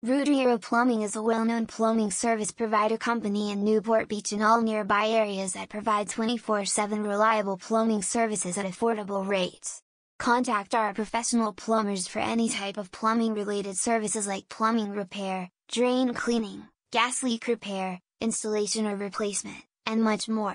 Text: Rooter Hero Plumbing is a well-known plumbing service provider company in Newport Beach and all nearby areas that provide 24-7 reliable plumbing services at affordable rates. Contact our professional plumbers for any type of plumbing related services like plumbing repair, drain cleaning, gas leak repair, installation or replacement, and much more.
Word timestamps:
Rooter 0.00 0.30
Hero 0.30 0.58
Plumbing 0.58 1.02
is 1.02 1.16
a 1.16 1.22
well-known 1.22 1.66
plumbing 1.66 2.12
service 2.12 2.52
provider 2.52 2.96
company 2.96 3.50
in 3.50 3.64
Newport 3.64 4.08
Beach 4.08 4.30
and 4.30 4.44
all 4.44 4.62
nearby 4.62 5.08
areas 5.08 5.54
that 5.54 5.68
provide 5.68 6.06
24-7 6.06 7.04
reliable 7.04 7.56
plumbing 7.58 8.02
services 8.02 8.56
at 8.56 8.64
affordable 8.64 9.26
rates. 9.26 9.82
Contact 10.20 10.72
our 10.72 10.94
professional 10.94 11.52
plumbers 11.52 12.06
for 12.06 12.20
any 12.20 12.48
type 12.48 12.76
of 12.76 12.92
plumbing 12.92 13.34
related 13.34 13.76
services 13.76 14.28
like 14.28 14.48
plumbing 14.48 14.92
repair, 14.92 15.50
drain 15.68 16.14
cleaning, 16.14 16.68
gas 16.92 17.24
leak 17.24 17.48
repair, 17.48 18.00
installation 18.20 18.86
or 18.86 18.94
replacement, 18.94 19.64
and 19.84 20.00
much 20.00 20.28
more. 20.28 20.54